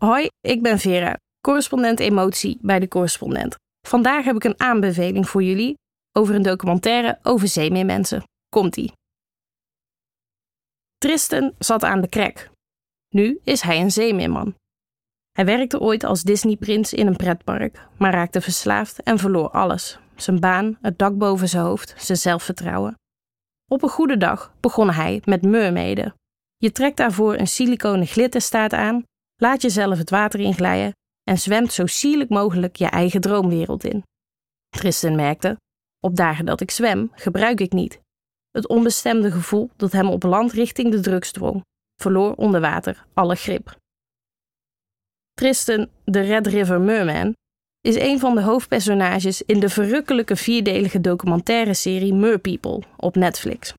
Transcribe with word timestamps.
Hoi, 0.00 0.28
ik 0.40 0.62
ben 0.62 0.78
Vera, 0.78 1.16
correspondent 1.40 2.00
emotie 2.00 2.58
bij 2.60 2.78
de 2.78 2.88
correspondent. 2.88 3.54
Vandaag 3.86 4.24
heb 4.24 4.36
ik 4.36 4.44
een 4.44 4.60
aanbeveling 4.60 5.28
voor 5.28 5.42
jullie 5.42 5.74
over 6.12 6.34
een 6.34 6.42
documentaire 6.42 7.18
over 7.22 7.48
zeemeermensen. 7.48 8.22
Komt-ie. 8.48 8.92
Tristan 10.98 11.54
zat 11.58 11.84
aan 11.84 12.00
de 12.00 12.08
krek. 12.08 12.50
Nu 13.08 13.40
is 13.44 13.60
hij 13.60 13.80
een 13.80 13.90
zeemeerman. 13.90 14.54
Hij 15.32 15.44
werkte 15.44 15.80
ooit 15.80 16.04
als 16.04 16.22
Disneyprins 16.22 16.92
in 16.92 17.06
een 17.06 17.16
pretpark, 17.16 17.86
maar 17.98 18.12
raakte 18.12 18.40
verslaafd 18.40 19.02
en 19.02 19.18
verloor 19.18 19.50
alles: 19.50 19.98
zijn 20.16 20.40
baan, 20.40 20.78
het 20.80 20.98
dak 20.98 21.18
boven 21.18 21.48
zijn 21.48 21.64
hoofd, 21.64 21.94
zijn 21.96 22.18
zelfvertrouwen. 22.18 22.94
Op 23.70 23.82
een 23.82 23.88
goede 23.88 24.16
dag 24.16 24.54
begon 24.60 24.90
hij 24.90 25.22
met 25.24 25.42
mermaiden. 25.42 26.14
Je 26.56 26.72
trekt 26.72 26.96
daarvoor 26.96 27.34
een 27.34 27.48
siliconen 27.48 28.06
glitterstaat 28.06 28.72
aan, 28.72 29.04
laat 29.40 29.62
jezelf 29.62 29.98
het 29.98 30.10
water 30.10 30.40
inglijden 30.40 30.92
en 31.22 31.38
zwemt 31.38 31.72
zo 31.72 31.86
sierlijk 31.86 32.30
mogelijk 32.30 32.76
je 32.76 32.86
eigen 32.86 33.20
droomwereld 33.20 33.84
in. 33.84 34.02
Tristan 34.68 35.16
merkte: 35.16 35.56
op 36.00 36.16
dagen 36.16 36.44
dat 36.44 36.60
ik 36.60 36.70
zwem, 36.70 37.10
gebruik 37.14 37.60
ik 37.60 37.72
niet. 37.72 38.00
Het 38.50 38.68
onbestemde 38.68 39.30
gevoel 39.30 39.70
dat 39.76 39.92
hem 39.92 40.08
op 40.08 40.22
land 40.22 40.52
richting 40.52 40.90
de 40.90 41.00
drugs 41.00 41.32
dwong, 41.32 41.64
verloor 42.02 42.34
onder 42.34 42.60
water 42.60 43.04
alle 43.14 43.34
grip. 43.34 43.78
Tristan, 45.32 45.88
de 46.04 46.20
Red 46.20 46.46
River 46.46 46.80
Merman, 46.80 47.34
is 47.80 47.94
een 47.94 48.18
van 48.18 48.34
de 48.34 48.42
hoofdpersonages 48.42 49.42
in 49.42 49.60
de 49.60 49.68
verrukkelijke 49.68 50.36
vierdelige 50.36 51.00
documentaire 51.00 51.74
serie 51.74 52.14
Merpeople 52.14 52.82
op 52.96 53.14
Netflix. 53.14 53.72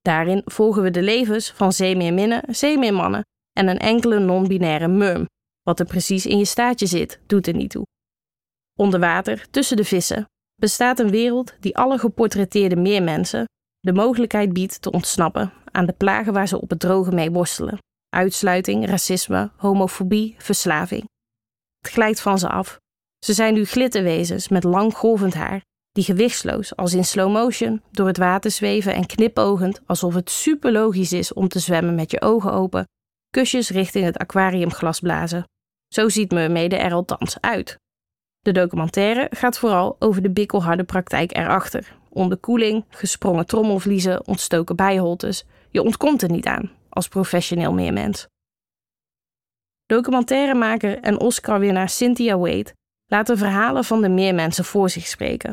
Daarin 0.00 0.42
volgen 0.44 0.82
we 0.82 0.90
de 0.90 1.02
levens 1.02 1.50
van 1.50 1.72
zeemeerminnen, 1.72 2.42
zeemeermannen 2.54 3.22
en 3.58 3.68
een 3.68 3.78
enkele 3.78 4.18
non-binaire 4.18 4.88
merm. 4.88 5.26
Wat 5.62 5.80
er 5.80 5.86
precies 5.86 6.26
in 6.26 6.38
je 6.38 6.44
staartje 6.44 6.86
zit, 6.86 7.20
doet 7.26 7.46
er 7.46 7.54
niet 7.54 7.70
toe. 7.70 7.86
Onder 8.78 9.00
water, 9.00 9.46
tussen 9.50 9.76
de 9.76 9.84
vissen, 9.84 10.24
bestaat 10.54 10.98
een 10.98 11.10
wereld 11.10 11.54
die 11.60 11.76
alle 11.76 11.98
geportretteerde 11.98 12.76
meermensen 12.76 13.44
de 13.80 13.92
mogelijkheid 13.92 14.52
biedt 14.52 14.82
te 14.82 14.90
ontsnappen 14.90 15.52
aan 15.70 15.86
de 15.86 15.92
plagen 15.92 16.32
waar 16.32 16.48
ze 16.48 16.60
op 16.60 16.70
het 16.70 16.80
droge 16.80 17.12
mee 17.12 17.30
worstelen: 17.30 17.78
uitsluiting, 18.08 18.86
racisme, 18.86 19.50
homofobie, 19.56 20.34
verslaving. 20.38 21.04
Het 21.80 21.92
glijdt 21.92 22.20
van 22.20 22.38
ze 22.38 22.48
af. 22.48 22.78
Ze 23.18 23.32
zijn 23.32 23.54
nu 23.54 23.64
glitterwezens 23.64 24.48
met 24.48 24.64
lang 24.64 24.94
golvend 24.94 25.34
haar, 25.34 25.62
die 25.90 26.04
gewichtsloos 26.04 26.76
als 26.76 26.94
in 26.94 27.04
slow 27.04 27.32
motion 27.32 27.82
door 27.90 28.06
het 28.06 28.16
water 28.16 28.50
zweven 28.50 28.94
en 28.94 29.06
knipogend 29.06 29.80
alsof 29.86 30.14
het 30.14 30.30
super 30.30 30.72
logisch 30.72 31.12
is 31.12 31.32
om 31.32 31.48
te 31.48 31.58
zwemmen 31.58 31.94
met 31.94 32.10
je 32.10 32.20
ogen 32.20 32.52
open, 32.52 32.84
kusjes 33.34 33.70
richting 33.70 34.04
het 34.04 34.18
aquariumglas 34.18 35.00
blazen. 35.00 35.44
Zo 35.88 36.08
ziet 36.08 36.32
Mermede 36.32 36.76
er 36.76 36.92
althans 36.92 37.40
uit. 37.40 37.78
De 38.40 38.52
documentaire 38.52 39.26
gaat 39.30 39.58
vooral 39.58 39.96
over 39.98 40.22
de 40.22 40.30
bikkelharde 40.30 40.84
praktijk 40.84 41.36
erachter. 41.36 41.96
Onderkoeling, 42.08 42.84
gesprongen 42.88 43.46
trommelvliezen, 43.46 44.26
ontstoken 44.26 44.76
bijholtes. 44.76 45.44
Je 45.70 45.82
ontkomt 45.82 46.22
er 46.22 46.30
niet 46.30 46.46
aan 46.46 46.70
als 46.88 47.08
professioneel 47.08 47.72
meermens. 47.72 48.26
Documentairemaker 49.86 50.98
en 50.98 51.20
Oscar-winnaar 51.20 51.88
Cynthia 51.88 52.38
Wade 52.38 52.72
laat 53.06 53.26
de 53.26 53.36
verhalen 53.36 53.84
van 53.84 54.02
de 54.02 54.08
meermensen 54.08 54.64
voor 54.64 54.90
zich 54.90 55.06
spreken. 55.06 55.52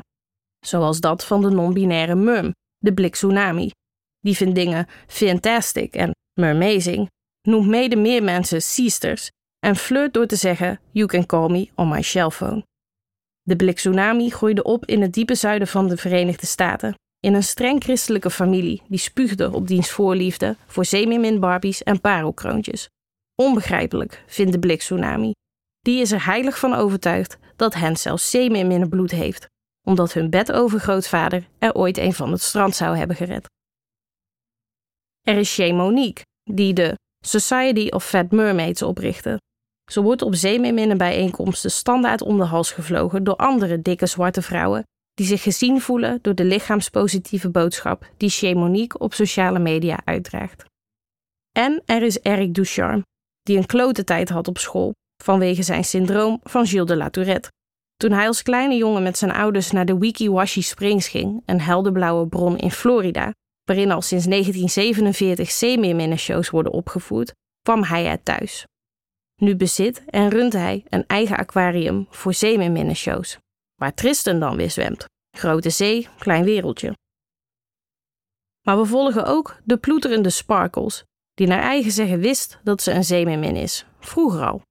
Zoals 0.65 0.99
dat 0.99 1.25
van 1.25 1.41
de 1.41 1.49
non-binaire 1.49 2.15
Mum, 2.15 2.51
de 2.77 2.93
blik 2.93 3.13
tsunami. 3.13 3.71
Die 4.19 4.35
vindt 4.35 4.55
dingen 4.55 4.87
fantastic 5.07 5.95
en 5.95 6.11
mermazing, 6.39 7.09
noemt 7.41 7.67
mede 7.67 7.95
meermensen 7.95 8.61
sisters 8.61 9.29
en 9.59 9.75
flirt 9.75 10.13
door 10.13 10.25
te 10.25 10.35
zeggen: 10.35 10.79
You 10.91 11.07
can 11.07 11.25
call 11.25 11.49
me 11.49 11.69
on 11.75 11.89
my 11.89 12.01
cellphone. 12.01 12.65
De 13.41 13.55
blik 13.55 13.75
tsunami 13.75 14.29
groeide 14.29 14.63
op 14.63 14.85
in 14.85 15.01
het 15.01 15.13
diepe 15.13 15.35
zuiden 15.35 15.67
van 15.67 15.87
de 15.87 15.97
Verenigde 15.97 16.45
Staten, 16.45 16.95
in 17.19 17.33
een 17.33 17.43
streng 17.43 17.83
christelijke 17.83 18.29
familie 18.29 18.81
die 18.87 18.99
spuugde 18.99 19.51
op 19.53 19.67
diens 19.67 19.91
voorliefde 19.91 20.57
voor 20.65 20.85
zeemeermin 20.85 21.39
Barbies 21.39 21.83
en 21.83 22.01
parelkroontjes. 22.01 22.89
Onbegrijpelijk, 23.35 24.23
vindt 24.27 24.51
de 24.51 24.59
blik 24.59 24.79
tsunami. 24.79 25.31
Die 25.79 26.01
is 26.01 26.11
er 26.11 26.25
heilig 26.25 26.59
van 26.59 26.73
overtuigd 26.73 27.37
dat 27.55 27.73
hen 27.73 27.97
zelfs 27.97 28.29
zeemeerminnen 28.29 28.89
bloed 28.89 29.11
heeft, 29.11 29.45
omdat 29.87 30.13
hun 30.13 30.29
bedovergrootvader 30.29 31.47
er 31.59 31.73
ooit 31.73 31.97
een 31.97 32.13
van 32.13 32.31
het 32.31 32.41
strand 32.41 32.75
zou 32.75 32.97
hebben 32.97 33.15
gered. 33.15 33.45
Er 35.21 35.37
is 35.37 35.53
Shay 35.53 35.71
Monique, 35.71 36.23
die 36.43 36.73
de 36.73 36.97
Society 37.25 37.87
of 37.89 38.05
Fat 38.05 38.31
Mermaids 38.31 38.81
oprichtte, 38.81 39.41
ze 39.91 40.01
wordt 40.01 40.21
op 40.21 40.35
zeemeerminnenbijeenkomsten 40.35 41.71
standaard 41.71 42.21
om 42.21 42.37
de 42.37 42.43
hals 42.43 42.71
gevlogen 42.71 43.23
door 43.23 43.35
andere 43.35 43.81
dikke 43.81 44.05
zwarte 44.05 44.41
vrouwen 44.41 44.83
die 45.13 45.25
zich 45.25 45.41
gezien 45.41 45.81
voelen 45.81 46.19
door 46.21 46.35
de 46.35 46.45
lichaamspositieve 46.45 47.49
boodschap 47.49 48.11
die 48.17 48.29
Chemonique 48.29 48.99
op 48.99 49.13
sociale 49.13 49.59
media 49.59 49.99
uitdraagt. 50.05 50.65
En 51.51 51.81
er 51.85 52.01
is 52.01 52.19
Eric 52.19 52.53
Ducharme, 52.53 53.03
die 53.41 53.57
een 53.57 53.65
klote 53.65 54.03
tijd 54.03 54.29
had 54.29 54.47
op 54.47 54.57
school 54.57 54.93
vanwege 55.23 55.63
zijn 55.63 55.83
syndroom 55.83 56.39
van 56.43 56.65
Gilles 56.65 56.87
de 56.87 56.95
la 56.95 57.09
Tourette. 57.09 57.51
Toen 57.95 58.11
hij 58.11 58.27
als 58.27 58.41
kleine 58.41 58.75
jongen 58.75 59.03
met 59.03 59.17
zijn 59.17 59.31
ouders 59.31 59.71
naar 59.71 59.85
de 59.85 59.97
Wikiwashi 59.97 60.61
Springs 60.61 61.07
ging, 61.07 61.43
een 61.45 61.61
helderblauwe 61.61 62.27
bron 62.27 62.57
in 62.57 62.71
Florida, 62.71 63.31
waarin 63.63 63.91
al 63.91 64.01
sinds 64.01 64.25
1947 64.25 65.51
zeemeerminnenshows 65.51 66.49
worden 66.49 66.71
opgevoerd, 66.71 67.33
kwam 67.61 67.83
hij 67.83 68.05
er 68.05 68.23
thuis. 68.23 68.65
Nu 69.35 69.55
bezit 69.55 70.03
en 70.05 70.29
runt 70.29 70.53
hij 70.53 70.83
een 70.89 71.07
eigen 71.07 71.37
aquarium 71.37 72.07
voor 72.09 72.33
zeemeerminnenshows, 72.33 73.37
waar 73.75 73.93
Tristan 73.93 74.39
dan 74.39 74.55
weer 74.55 74.71
zwemt. 74.71 75.05
Grote 75.37 75.69
zee, 75.69 76.07
klein 76.17 76.43
wereldje. 76.43 76.97
Maar 78.61 78.77
we 78.77 78.85
volgen 78.85 79.25
ook 79.25 79.59
de 79.63 79.77
ploeterende 79.77 80.29
Sparkles, 80.29 81.03
die 81.33 81.47
naar 81.47 81.61
eigen 81.61 81.91
zeggen 81.91 82.19
wist 82.19 82.59
dat 82.63 82.81
ze 82.81 82.91
een 82.91 83.03
zeemeermin 83.03 83.55
is, 83.55 83.85
vroeger 83.99 84.45
al. 84.45 84.61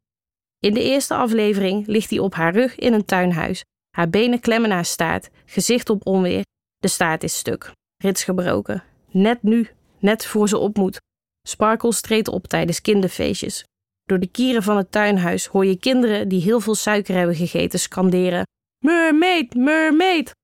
In 0.59 0.75
de 0.75 0.83
eerste 0.83 1.15
aflevering 1.15 1.87
ligt 1.87 2.11
hij 2.11 2.19
op 2.19 2.35
haar 2.35 2.53
rug 2.53 2.75
in 2.75 2.93
een 2.93 3.05
tuinhuis, 3.05 3.65
haar 3.97 4.11
benen 4.11 4.41
klemmen 4.41 4.71
haar 4.71 4.85
staart, 4.85 5.31
gezicht 5.45 5.91
op 5.91 6.07
onweer, 6.07 6.45
de 6.77 6.89
staart 6.89 7.23
is 7.23 7.39
stuk, 7.39 7.73
rits 8.03 8.25
gebroken. 8.25 8.83
Net 9.11 9.43
nu, 9.43 9.69
net 9.99 10.27
voor 10.27 10.49
ze 10.49 10.59
op 10.59 10.77
moet. 10.77 11.01
Sparkles 11.49 12.01
treedt 12.01 12.29
op 12.29 12.47
tijdens 12.47 12.81
kinderfeestjes, 12.81 13.65
door 14.11 14.19
de 14.21 14.27
kieren 14.27 14.63
van 14.63 14.77
het 14.77 14.93
tuinhuis 14.93 15.47
hoor 15.47 15.67
je 15.67 15.79
kinderen 15.79 16.29
die 16.29 16.43
heel 16.43 16.61
veel 16.61 16.75
suiker 16.75 17.15
hebben 17.15 17.37
gegeten 17.37 17.79
scanderen: 17.79 18.47
Mermaid, 18.85 19.55
mermaid! 19.55 20.35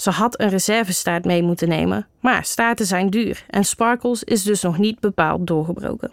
Ze 0.00 0.10
had 0.10 0.40
een 0.40 0.48
reservestaart 0.48 1.24
mee 1.24 1.42
moeten 1.42 1.68
nemen, 1.68 2.08
maar 2.20 2.44
staarten 2.44 2.86
zijn 2.86 3.10
duur 3.10 3.44
en 3.48 3.64
Sparkles 3.64 4.24
is 4.24 4.42
dus 4.42 4.62
nog 4.62 4.78
niet 4.78 5.00
bepaald 5.00 5.46
doorgebroken. 5.46 6.10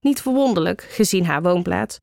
Niet 0.00 0.22
verwonderlijk, 0.22 0.82
gezien 0.82 1.24
haar 1.24 1.42
woonplaats. 1.42 1.98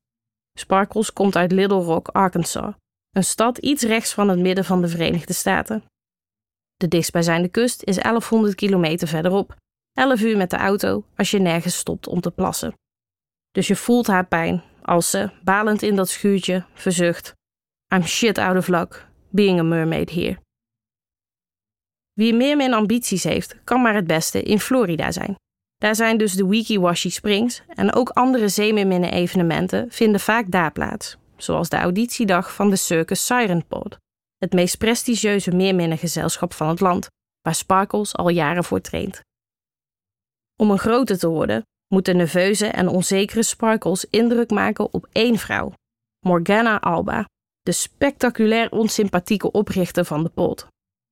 Sparkles 0.58 1.12
komt 1.12 1.36
uit 1.36 1.52
Little 1.52 1.82
Rock, 1.82 2.08
Arkansas, 2.08 2.74
een 3.10 3.24
stad 3.24 3.58
iets 3.58 3.82
rechts 3.82 4.12
van 4.12 4.28
het 4.28 4.38
midden 4.38 4.64
van 4.64 4.80
de 4.80 4.88
Verenigde 4.88 5.32
Staten. 5.32 5.84
De 6.78 6.88
dichtstbijzijnde 6.88 7.48
kust 7.48 7.82
is 7.82 7.96
1100 7.96 8.54
kilometer 8.54 9.08
verderop, 9.08 9.56
11 9.92 10.20
uur 10.20 10.36
met 10.36 10.50
de 10.50 10.56
auto 10.56 11.04
als 11.16 11.30
je 11.30 11.38
nergens 11.38 11.76
stopt 11.76 12.06
om 12.08 12.20
te 12.20 12.30
plassen. 12.30 12.74
Dus 13.50 13.66
je 13.66 13.76
voelt 13.76 14.06
haar 14.06 14.26
pijn 14.26 14.62
als 14.82 15.10
ze, 15.10 15.30
balend 15.42 15.82
in 15.82 15.96
dat 15.96 16.08
schuurtje, 16.08 16.64
verzucht: 16.74 17.34
I'm 17.94 18.02
shit 18.02 18.38
out 18.38 18.56
of 18.56 18.68
luck, 18.68 19.08
being 19.30 19.58
a 19.58 19.62
mermaid 19.62 20.10
here. 20.10 20.38
Wie 22.12 22.34
meer 22.34 22.56
mijn 22.56 22.74
ambities 22.74 23.24
heeft, 23.24 23.56
kan 23.64 23.82
maar 23.82 23.94
het 23.94 24.06
beste 24.06 24.42
in 24.42 24.60
Florida 24.60 25.12
zijn. 25.12 25.34
Daar 25.76 25.94
zijn 25.94 26.18
dus 26.18 26.32
de 26.32 26.46
Wiki-Washi 26.46 27.10
Springs 27.10 27.62
en 27.68 27.94
ook 27.94 28.08
andere 28.08 28.48
zeemeerminnen-evenementen 28.48 29.90
vinden 29.90 30.20
vaak 30.20 30.50
daar 30.50 30.72
plaats, 30.72 31.16
zoals 31.36 31.68
de 31.68 31.76
auditiedag 31.76 32.54
van 32.54 32.70
de 32.70 32.76
Circus 32.76 33.26
Siren 33.26 33.66
Pod, 33.66 33.98
het 34.38 34.52
meest 34.52 34.78
prestigieuze 34.78 35.50
meerminnengezelschap 35.54 36.52
van 36.52 36.68
het 36.68 36.80
land, 36.80 37.06
waar 37.40 37.54
Sparkles 37.54 38.16
al 38.16 38.28
jaren 38.28 38.64
voor 38.64 38.80
traint. 38.80 39.20
Om 40.56 40.70
een 40.70 40.78
grote 40.78 41.18
te 41.18 41.28
worden, 41.28 41.62
moeten 41.94 42.16
nerveuze 42.16 42.66
en 42.66 42.88
onzekere 42.88 43.42
Sparkles 43.42 44.04
indruk 44.10 44.50
maken 44.50 44.92
op 44.92 45.06
één 45.12 45.38
vrouw, 45.38 45.72
Morgana 46.26 46.80
Alba, 46.80 47.24
de 47.60 47.72
spectaculair 47.72 48.70
onsympathieke 48.70 49.50
oprichter 49.50 50.04
van 50.04 50.22
de 50.22 50.28
pot. 50.28 50.66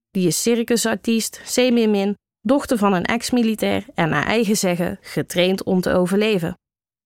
Die 0.09 0.27
is 0.27 0.41
circusartiest, 0.41 1.41
semi-min, 1.43 2.15
dochter 2.39 2.77
van 2.77 2.93
een 2.93 3.05
ex-militair 3.05 3.85
en 3.93 4.09
naar 4.09 4.25
eigen 4.25 4.57
zeggen 4.57 4.97
getraind 5.01 5.63
om 5.63 5.81
te 5.81 5.91
overleven. 5.91 6.57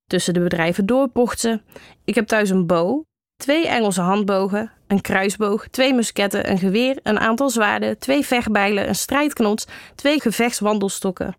Tussen 0.04 0.34
de 0.34 0.40
bedrijven 0.40 0.86
door 0.86 1.10
pocht 1.10 1.40
ze: 1.40 1.62
Ik 2.06 2.16
heb 2.16 2.28
thuis 2.28 2.50
een 2.50 2.68
bow, 2.68 3.04
twee 3.36 3.68
Engelse 3.68 4.02
handbogen, 4.02 4.72
een 4.92 5.02
kruisboog, 5.02 5.68
twee 5.68 5.94
musketten, 5.94 6.50
een 6.50 6.58
geweer, 6.58 7.00
een 7.04 7.20
aantal 7.20 7.50
zwaarden, 7.50 8.00
twee 8.00 8.26
vechtbijlen, 8.26 8.88
een 8.88 8.96
strijdknots, 8.96 9.68
twee 9.96 10.22
gevechtswandelstokken, 10.22 11.36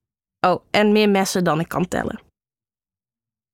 Oh, 0.47 0.65
en 0.71 0.93
meer 0.93 1.11
messen 1.11 1.45
dan 1.45 1.61
ik 1.61 1.69
kan 1.69 1.89
tellen. 1.89 2.21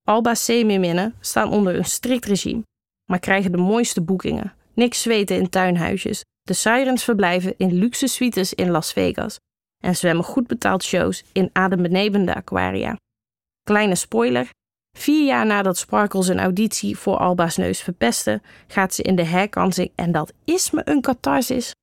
Alba's 0.05 0.45
zeemeerminnen 0.45 1.15
staan 1.21 1.51
onder 1.51 1.75
een 1.77 1.85
strikt 1.85 2.25
regime, 2.25 2.63
maar 3.11 3.19
krijgen 3.19 3.53
de 3.53 3.59
mooiste 3.59 4.01
boekingen. 4.01 4.55
Niks 4.75 5.03
zweten 5.03 5.37
in 5.37 5.49
tuinhuisjes. 5.49 6.25
De 6.43 6.53
sirens 6.53 7.05
verblijven 7.05 7.55
in 7.57 7.73
luxe 7.73 8.07
suites 8.07 8.55
in 8.55 8.71
Las 8.71 8.93
Vegas 8.93 9.39
en 9.85 9.97
zwemmen 9.97 10.25
goed 10.25 10.47
betaald 10.47 10.83
shows 10.83 11.25
in 11.33 11.51
adembenemende 11.53 12.35
aquaria. 12.35 12.97
Kleine 13.63 13.95
spoiler: 13.95 14.51
vier 14.97 15.27
jaar 15.27 15.47
nadat 15.47 15.79
Sparkles 15.79 16.29
een 16.29 16.41
auditie 16.41 16.97
voor 16.97 17.17
Alba's 17.17 17.57
neus 17.57 17.81
verpestte, 17.81 18.41
gaat 18.67 18.95
ze 18.95 19.03
in 19.03 19.17
de 19.17 19.25
herkansing 19.25 19.91
en 19.95 20.13
dat 20.13 20.33
is 20.45 20.71
me 20.71 20.83
een 20.85 21.01
catharsis. 21.01 21.75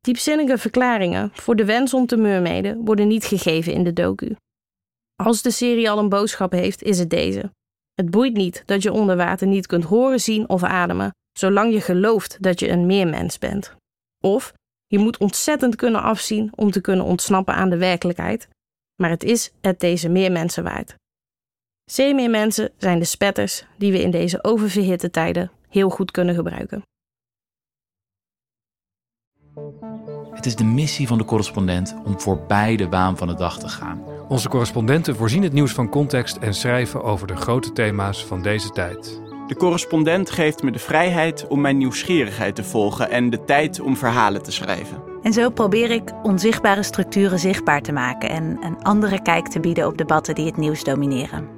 Diepzinnige 0.00 0.58
verklaringen 0.58 1.30
voor 1.32 1.56
de 1.56 1.64
wens 1.64 1.94
om 1.94 2.06
te 2.06 2.16
mermaiden 2.16 2.84
worden 2.84 3.08
niet 3.08 3.24
gegeven 3.24 3.72
in 3.72 3.84
de 3.84 3.92
docu. 3.92 4.36
Als 5.22 5.42
de 5.42 5.50
serie 5.50 5.90
al 5.90 5.98
een 5.98 6.08
boodschap 6.08 6.52
heeft, 6.52 6.82
is 6.82 6.98
het 6.98 7.10
deze. 7.10 7.50
Het 7.94 8.10
boeit 8.10 8.34
niet 8.34 8.62
dat 8.66 8.82
je 8.82 8.92
onder 8.92 9.16
water 9.16 9.46
niet 9.46 9.66
kunt 9.66 9.84
horen, 9.84 10.20
zien 10.20 10.48
of 10.48 10.62
ademen, 10.62 11.10
zolang 11.38 11.72
je 11.72 11.80
gelooft 11.80 12.42
dat 12.42 12.60
je 12.60 12.68
een 12.68 12.86
meermens 12.86 13.38
bent. 13.38 13.76
Of 14.24 14.52
je 14.86 14.98
moet 14.98 15.18
ontzettend 15.18 15.76
kunnen 15.76 16.02
afzien 16.02 16.50
om 16.54 16.70
te 16.70 16.80
kunnen 16.80 17.04
ontsnappen 17.04 17.54
aan 17.54 17.70
de 17.70 17.76
werkelijkheid, 17.76 18.48
maar 19.02 19.10
het 19.10 19.24
is 19.24 19.52
het 19.60 19.80
deze 19.80 20.08
meermensen 20.08 20.62
waard. 20.62 20.94
Zeemeermensen 21.90 22.70
zijn 22.76 22.98
de 22.98 23.04
spetters 23.04 23.64
die 23.76 23.92
we 23.92 24.02
in 24.02 24.10
deze 24.10 24.44
oververhitte 24.44 25.10
tijden 25.10 25.50
heel 25.68 25.88
goed 25.88 26.10
kunnen 26.10 26.34
gebruiken. 26.34 26.82
Het 30.30 30.46
is 30.46 30.56
de 30.56 30.64
missie 30.64 31.06
van 31.06 31.18
de 31.18 31.24
correspondent 31.24 31.96
om 32.04 32.20
voorbij 32.20 32.76
de 32.76 32.88
waan 32.88 33.16
van 33.16 33.26
de 33.26 33.34
dag 33.34 33.58
te 33.58 33.68
gaan. 33.68 34.02
Onze 34.28 34.48
correspondenten 34.48 35.16
voorzien 35.16 35.42
het 35.42 35.52
nieuws 35.52 35.72
van 35.72 35.88
context 35.88 36.36
en 36.36 36.54
schrijven 36.54 37.02
over 37.02 37.26
de 37.26 37.36
grote 37.36 37.72
thema's 37.72 38.24
van 38.24 38.42
deze 38.42 38.70
tijd. 38.70 39.20
De 39.46 39.56
correspondent 39.56 40.30
geeft 40.30 40.62
me 40.62 40.70
de 40.70 40.78
vrijheid 40.78 41.46
om 41.46 41.60
mijn 41.60 41.78
nieuwsgierigheid 41.78 42.54
te 42.54 42.64
volgen 42.64 43.10
en 43.10 43.30
de 43.30 43.44
tijd 43.44 43.80
om 43.80 43.96
verhalen 43.96 44.42
te 44.42 44.52
schrijven. 44.52 45.02
En 45.22 45.32
zo 45.32 45.50
probeer 45.50 45.90
ik 45.90 46.12
onzichtbare 46.22 46.82
structuren 46.82 47.38
zichtbaar 47.38 47.82
te 47.82 47.92
maken 47.92 48.30
en 48.30 48.58
een 48.60 48.82
andere 48.82 49.22
kijk 49.22 49.48
te 49.48 49.60
bieden 49.60 49.86
op 49.86 49.98
debatten 49.98 50.34
die 50.34 50.46
het 50.46 50.56
nieuws 50.56 50.84
domineren. 50.84 51.57